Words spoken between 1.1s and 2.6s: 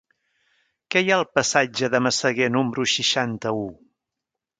ha al passatge de Massaguer